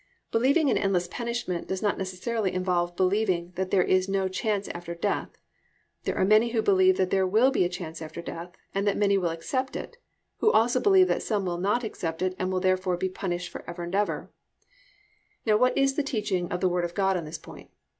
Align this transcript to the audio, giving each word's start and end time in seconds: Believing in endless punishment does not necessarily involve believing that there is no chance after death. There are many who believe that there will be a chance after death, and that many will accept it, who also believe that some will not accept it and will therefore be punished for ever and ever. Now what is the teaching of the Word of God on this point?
Believing 0.31 0.67
in 0.67 0.79
endless 0.79 1.07
punishment 1.07 1.67
does 1.67 1.83
not 1.83 1.95
necessarily 1.95 2.51
involve 2.51 2.95
believing 2.95 3.51
that 3.53 3.69
there 3.69 3.83
is 3.83 4.09
no 4.09 4.27
chance 4.27 4.67
after 4.69 4.95
death. 4.95 5.29
There 6.05 6.15
are 6.17 6.25
many 6.25 6.49
who 6.53 6.63
believe 6.63 6.97
that 6.97 7.11
there 7.11 7.27
will 7.27 7.51
be 7.51 7.65
a 7.65 7.69
chance 7.69 8.01
after 8.01 8.19
death, 8.19 8.49
and 8.73 8.87
that 8.87 8.97
many 8.97 9.19
will 9.19 9.29
accept 9.29 9.75
it, 9.75 9.97
who 10.37 10.51
also 10.51 10.79
believe 10.79 11.07
that 11.09 11.21
some 11.21 11.45
will 11.45 11.59
not 11.59 11.83
accept 11.83 12.23
it 12.23 12.33
and 12.39 12.51
will 12.51 12.59
therefore 12.59 12.97
be 12.97 13.09
punished 13.09 13.49
for 13.51 13.63
ever 13.69 13.83
and 13.83 13.93
ever. 13.93 14.31
Now 15.45 15.57
what 15.57 15.77
is 15.77 15.93
the 15.93 16.01
teaching 16.01 16.51
of 16.51 16.61
the 16.61 16.67
Word 16.69 16.83
of 16.83 16.95
God 16.95 17.15
on 17.15 17.25
this 17.25 17.37
point? 17.37 17.69